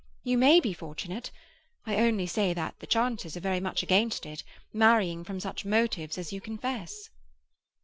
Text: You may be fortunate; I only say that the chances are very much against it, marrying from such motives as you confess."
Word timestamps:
You 0.23 0.35
may 0.35 0.59
be 0.59 0.73
fortunate; 0.73 1.29
I 1.85 1.97
only 1.97 2.25
say 2.25 2.55
that 2.55 2.79
the 2.79 2.87
chances 2.87 3.37
are 3.37 3.39
very 3.39 3.59
much 3.59 3.83
against 3.83 4.25
it, 4.25 4.43
marrying 4.73 5.23
from 5.23 5.39
such 5.39 5.63
motives 5.63 6.17
as 6.17 6.33
you 6.33 6.41
confess." 6.41 7.11